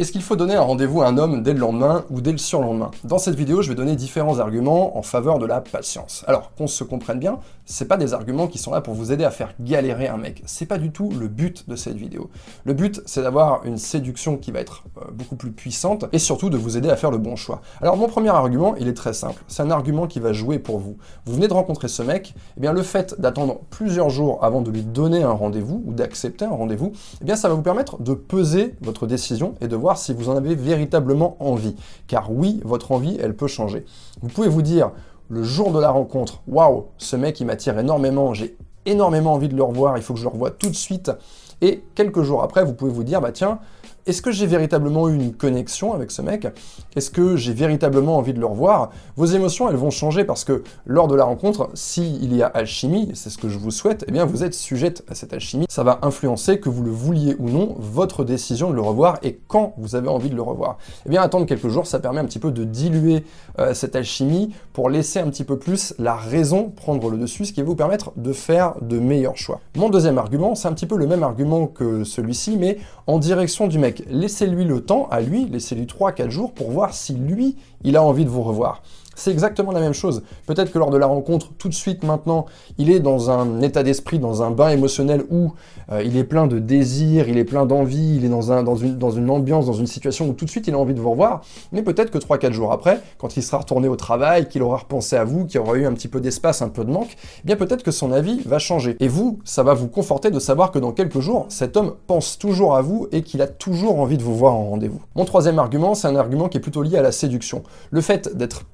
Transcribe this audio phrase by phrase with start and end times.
[0.00, 2.38] Est-ce qu'il faut donner un rendez-vous à un homme dès le lendemain ou dès le
[2.38, 2.90] surlendemain?
[3.04, 6.24] Dans cette vidéo, je vais donner différents arguments en faveur de la patience.
[6.26, 9.24] Alors, qu'on se comprenne bien, c'est pas des arguments qui sont là pour vous aider
[9.24, 10.42] à faire galérer un mec.
[10.46, 12.30] C'est pas du tout le but de cette vidéo.
[12.64, 16.48] Le but, c'est d'avoir une séduction qui va être euh, beaucoup plus puissante et surtout
[16.48, 17.60] de vous aider à faire le bon choix.
[17.82, 19.44] Alors, mon premier argument, il est très simple.
[19.48, 20.96] C'est un argument qui va jouer pour vous.
[21.26, 24.70] Vous venez de rencontrer ce mec, eh bien le fait d'attendre plusieurs jours avant de
[24.70, 28.14] lui donner un rendez-vous ou d'accepter un rendez-vous, eh bien ça va vous permettre de
[28.14, 31.76] peser votre décision et de voir si vous en avez véritablement envie.
[32.06, 33.84] Car oui, votre envie, elle peut changer.
[34.20, 34.92] Vous pouvez vous dire,
[35.28, 39.56] le jour de la rencontre, waouh, ce mec, il m'attire énormément, j'ai énormément envie de
[39.56, 41.12] le revoir, il faut que je le revoie tout de suite.
[41.60, 43.58] Et quelques jours après, vous pouvez vous dire, bah tiens,
[44.06, 46.46] est-ce que j'ai véritablement eu une connexion avec ce mec?
[46.96, 48.90] Est-ce que j'ai véritablement envie de le revoir?
[49.16, 53.10] Vos émotions, elles vont changer parce que lors de la rencontre, s'il y a alchimie,
[53.14, 55.66] c'est ce que je vous souhaite, eh bien vous êtes sujette à cette alchimie.
[55.68, 59.38] Ça va influencer, que vous le vouliez ou non, votre décision de le revoir et
[59.48, 60.78] quand vous avez envie de le revoir.
[61.06, 63.24] Eh bien attendre quelques jours, ça permet un petit peu de diluer
[63.58, 67.52] euh, cette alchimie pour laisser un petit peu plus la raison prendre le dessus, ce
[67.52, 69.60] qui va vous permettre de faire de meilleurs choix.
[69.76, 73.66] Mon deuxième argument, c'est un petit peu le même argument que celui-ci, mais en direction
[73.66, 77.96] du mec laissez-lui le temps à lui, laissez-lui 3-4 jours pour voir si lui, il
[77.96, 78.82] a envie de vous revoir.
[79.20, 80.22] C'est exactement la même chose.
[80.46, 82.46] Peut-être que lors de la rencontre, tout de suite maintenant,
[82.78, 85.52] il est dans un état d'esprit, dans un bain émotionnel où
[85.92, 88.76] euh, il est plein de désirs, il est plein d'envie, il est dans, un, dans,
[88.76, 91.00] une, dans une ambiance, dans une situation où tout de suite il a envie de
[91.00, 91.42] vous revoir.
[91.70, 95.16] Mais peut-être que 3-4 jours après, quand il sera retourné au travail, qu'il aura repensé
[95.16, 97.56] à vous, qu'il aura eu un petit peu d'espace, un peu de manque, eh bien
[97.56, 98.96] peut-être que son avis va changer.
[99.00, 102.38] Et vous, ça va vous conforter de savoir que dans quelques jours, cet homme pense
[102.38, 105.02] toujours à vous et qu'il a toujours envie de vous voir en rendez-vous.
[105.14, 107.64] Mon troisième argument, c'est un argument qui est plutôt lié à la séduction.
[107.90, 108.64] Le fait d'être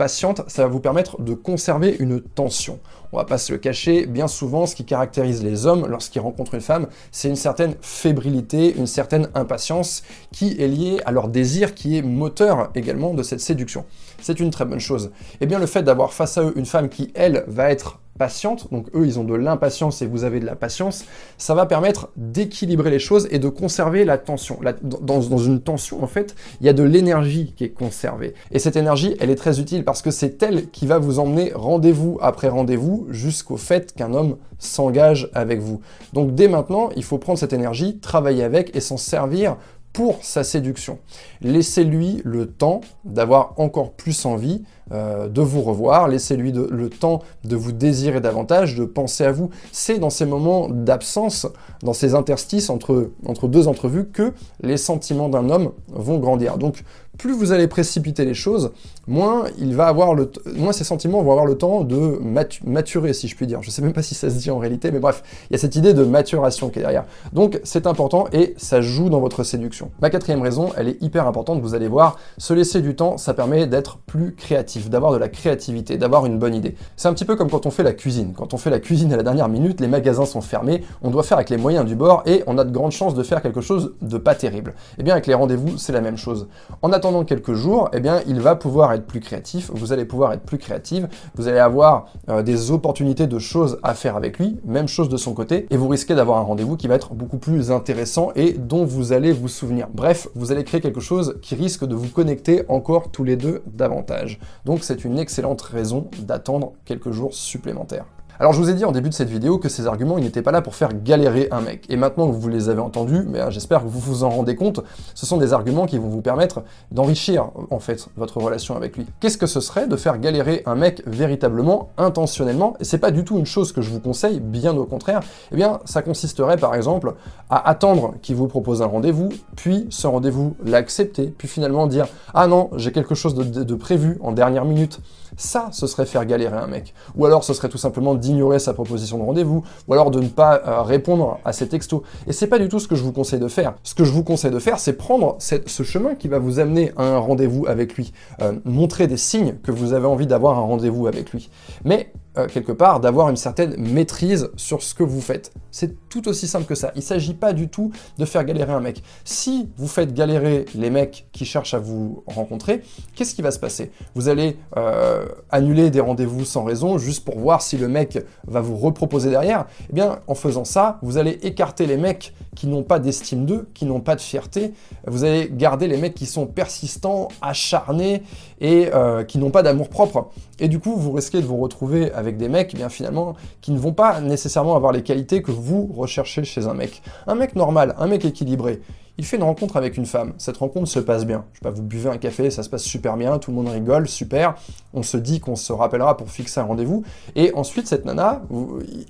[0.48, 2.79] ça va vous permettre de conserver une tension.
[3.12, 6.55] On va pas se le cacher, bien souvent, ce qui caractérise les hommes lorsqu'ils rencontrent
[6.55, 11.75] une femme, c'est une certaine fébrilité, une certaine impatience qui est liée à leur désir,
[11.75, 13.84] qui est moteur également de cette séduction.
[14.20, 15.11] C'est une très bonne chose.
[15.34, 18.00] Et eh bien le fait d'avoir face à eux une femme qui, elle, va être
[18.17, 21.04] patiente, donc eux ils ont de l'impatience et vous avez de la patience,
[21.38, 24.59] ça va permettre d'équilibrer les choses et de conserver la tension.
[24.82, 28.34] dans, dans, une tension en fait, il y a de l'énergie qui est conservée.
[28.50, 31.53] Et cette énergie, elle est très utile parce que c'est elle qui va vous emmener
[31.55, 35.81] rendez-vous après rendez-vous jusqu'au fait qu'un homme s'engage avec vous.
[36.12, 39.56] Donc dès maintenant, il faut prendre cette énergie, travailler avec et s'en servir
[39.97, 40.99] pour sa séduction.
[41.41, 44.62] Laissez-lui le temps d'avoir encore plus envie
[44.93, 49.51] euh, de vous revoir, laissez-lui le temps de vous désirer davantage, de penser à vous.
[49.73, 51.47] C'est dans ces moments d'absence,
[51.83, 54.33] dans ces interstices entre, entre deux entrevues, que
[54.63, 56.59] les sentiments d'un homme vont grandir.
[56.59, 56.85] Donc
[57.17, 58.73] plus vous allez précipiter les choses,
[59.07, 62.21] moins il va avoir le moins ces sentiments vont avoir le temps de
[62.65, 63.63] maturer, si je puis dire.
[63.63, 65.59] Je sais même pas si ça se dit en réalité, mais bref, il y a
[65.59, 67.05] cette idée de maturation qui est derrière.
[67.33, 69.91] Donc c'est important et ça joue dans votre séduction.
[70.01, 73.35] Ma quatrième raison, elle est hyper importante, vous allez voir, se laisser du temps, ça
[73.35, 76.76] permet d'être plus créatif, d'avoir de la créativité, d'avoir une bonne idée.
[76.97, 78.32] C'est un petit peu comme quand on fait la cuisine.
[78.37, 81.22] Quand on fait la cuisine à la dernière minute, les magasins sont fermés, on doit
[81.22, 83.60] faire avec les moyens du bord et on a de grandes chances de faire quelque
[83.60, 84.70] chose de pas terrible.
[84.70, 86.48] Et eh bien avec les rendez-vous, c'est la même chose.
[86.82, 90.32] En attendant quelques jours, eh bien il va pouvoir être plus créatif, vous allez pouvoir
[90.32, 94.58] être plus créative, vous allez avoir euh, des opportunités de choses à faire avec lui,
[94.64, 97.38] même chose de son côté, et vous risquez d'avoir un rendez-vous qui va être beaucoup
[97.38, 99.88] plus intéressant et dont vous allez vous souvenir.
[99.93, 103.62] Bref, vous allez créer quelque chose qui risque de vous connecter encore tous les deux
[103.66, 104.38] davantage.
[104.66, 108.04] Donc c'est une excellente raison d'attendre quelques jours supplémentaires.
[108.39, 110.43] Alors je vous ai dit en début de cette vidéo que ces arguments, ils n'étaient
[110.43, 111.87] pas là pour faire galérer un mec.
[111.89, 114.57] Et maintenant que vous les avez entendus, mais euh, j'espère que vous vous en rendez
[114.57, 114.81] compte,
[115.15, 119.07] ce sont des arguments qui vont vous permettre d'enrichir en fait votre relation avec lui.
[119.21, 123.25] Qu'est-ce que ce serait de faire galérer un mec véritablement, intentionnellement Et c'est pas du
[123.25, 125.21] tout une chose que je vous conseille, bien au contraire.
[125.53, 127.15] Eh bien, ça consisterait par exemple
[127.49, 132.47] à attendre qu'il vous propose un rendez-vous, puis ce rendez-vous l'accepter, puis finalement dire ah
[132.47, 135.01] non, j'ai quelque chose de prévu en dernière minute.
[135.37, 136.95] Ça, ce serait faire galérer un mec.
[137.17, 140.29] Ou alors ce serait tout simplement d'ignorer sa proposition de rendez-vous, ou alors de ne
[140.29, 142.03] pas euh, répondre à ses textos.
[142.27, 143.75] Et c'est pas du tout ce que je vous conseille de faire.
[143.83, 146.93] Ce que je vous conseille de faire, c'est prendre ce chemin qui va vous amener
[146.97, 148.12] à un rendez-vous avec lui.
[148.41, 151.50] Euh, montrer des signes que vous avez envie d'avoir un rendez-vous avec lui.
[151.85, 155.53] Mais euh, quelque part, d'avoir une certaine maîtrise sur ce que vous faites.
[155.71, 156.93] C'est tout aussi simple que ça.
[156.95, 159.03] Il ne s'agit pas du tout de faire galérer un mec.
[159.25, 162.83] Si vous faites galérer les mecs qui cherchent à vous rencontrer,
[163.15, 163.91] qu'est-ce qui va se passer?
[164.15, 168.63] Vous allez euh, annuler des rendez-vous sans raison juste pour voir si le mec va
[168.63, 169.67] vous reproposer derrière.
[169.91, 173.69] Eh bien, en faisant ça, vous allez écarter les mecs qui n'ont pas d'estime d'eux,
[173.75, 174.73] qui n'ont pas de fierté.
[175.07, 178.23] Vous allez garder les mecs qui sont persistants, acharnés
[178.61, 180.31] et euh, qui n'ont pas d'amour propre.
[180.59, 183.73] Et du coup, vous risquez de vous retrouver avec des mecs, eh bien finalement, qui
[183.73, 187.03] ne vont pas nécessairement avoir les qualités que vous chez un mec.
[187.26, 188.81] Un mec normal, un mec équilibré,
[189.19, 190.35] Il fait une rencontre avec une femme.
[190.37, 191.47] Cette rencontre se passe bien.
[191.53, 193.69] Je sais pas, vous buvez un café, ça se passe super bien, tout le monde
[193.69, 194.57] rigole, super.
[194.93, 197.03] On se dit qu'on se rappellera pour fixer un rendez-vous.
[197.35, 198.43] Et ensuite, cette nana,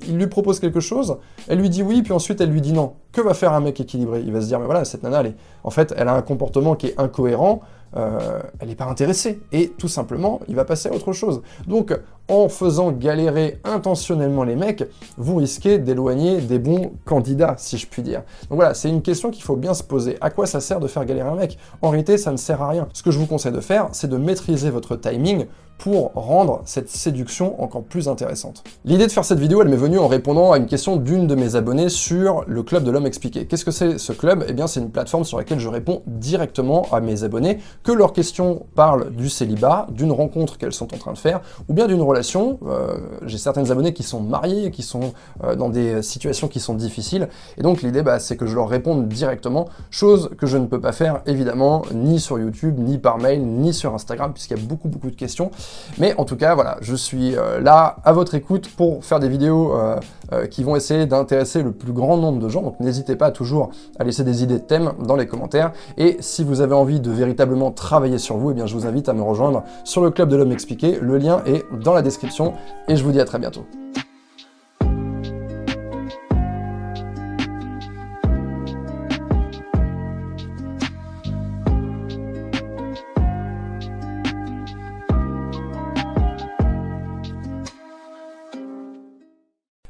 [0.06, 1.16] il lui propose quelque chose,
[1.48, 2.94] elle lui dit oui, puis ensuite elle lui dit non.
[3.12, 4.20] Que va faire un mec équilibré?
[4.20, 5.36] Il va se dire, mais voilà, cette nana, elle est...
[5.64, 7.62] en fait, elle a un comportement qui est incohérent,
[7.96, 9.40] euh, elle n'est pas intéressée.
[9.52, 11.42] Et tout simplement, il va passer à autre chose.
[11.66, 11.98] Donc,
[12.28, 14.84] en faisant galérer intentionnellement les mecs,
[15.16, 18.22] vous risquez d'éloigner des bons candidats, si je puis dire.
[18.50, 19.95] Donc voilà, c'est une question qu'il faut bien se poser.
[20.20, 21.58] À quoi ça sert de faire galérer un mec?
[21.82, 22.88] En réalité, ça ne sert à rien.
[22.92, 25.46] Ce que je vous conseille de faire, c'est de maîtriser votre timing
[25.78, 28.64] pour rendre cette séduction encore plus intéressante.
[28.86, 31.34] L'idée de faire cette vidéo, elle m'est venue en répondant à une question d'une de
[31.34, 33.46] mes abonnés sur le Club de l'Homme Expliqué.
[33.46, 34.46] Qu'est-ce que c'est ce club?
[34.48, 38.14] Eh bien, c'est une plateforme sur laquelle je réponds directement à mes abonnés, que leurs
[38.14, 42.00] questions parlent du célibat, d'une rencontre qu'elles sont en train de faire, ou bien d'une
[42.00, 42.58] relation.
[42.66, 42.96] Euh,
[43.26, 45.12] j'ai certaines abonnées qui sont mariées, qui sont
[45.44, 47.28] euh, dans des situations qui sont difficiles,
[47.58, 50.80] et donc l'idée, bah, c'est que je leur réponde directement, chose que je ne peux
[50.80, 54.62] pas faire, évidemment, ni sur YouTube, ni par mail, ni sur Instagram, puisqu'il y a
[54.62, 55.50] beaucoup, beaucoup de questions.
[55.98, 59.28] Mais en tout cas, voilà, je suis euh, là à votre écoute pour faire des
[59.28, 59.96] vidéos euh,
[60.32, 62.62] euh, qui vont essayer d'intéresser le plus grand nombre de gens.
[62.62, 65.72] Donc n'hésitez pas toujours à laisser des idées de thèmes dans les commentaires.
[65.96, 69.12] Et si vous avez envie de véritablement travailler sur vous, eh je vous invite à
[69.12, 70.98] me rejoindre sur le Club de l'Homme Expliqué.
[71.00, 72.54] Le lien est dans la description.
[72.88, 73.66] Et je vous dis à très bientôt.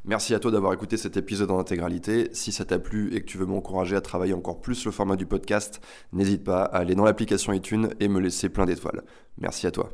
[0.07, 2.29] Merci à toi d'avoir écouté cet épisode en intégralité.
[2.33, 5.17] Si ça t'a plu et que tu veux m'encourager à travailler encore plus le format
[5.17, 5.81] du podcast,
[6.13, 9.03] n'hésite pas à aller dans l'application iTunes et me laisser plein d'étoiles.
[9.39, 9.91] Merci à toi.